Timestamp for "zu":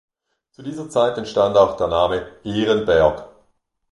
0.49-0.63